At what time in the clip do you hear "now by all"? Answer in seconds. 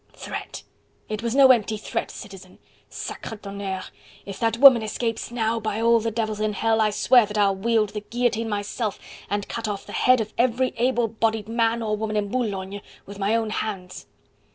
5.29-5.99